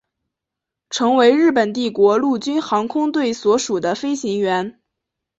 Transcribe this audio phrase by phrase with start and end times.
[0.89, 4.79] 成为日本帝国陆军航空队所属的飞行员。